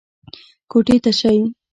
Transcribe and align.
کوټې 0.71 0.95
ته 1.03 1.11
شئ. 1.19 1.37